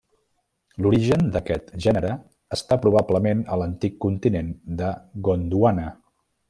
[0.85, 2.15] L'origen d'aquest gènere
[2.59, 4.93] està probablement a l'antic continent de
[5.29, 5.89] Gondwana.